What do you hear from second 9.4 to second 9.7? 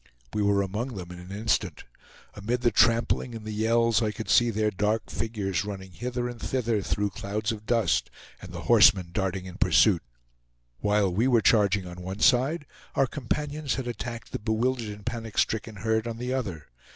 in